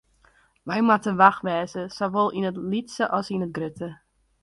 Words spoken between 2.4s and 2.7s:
it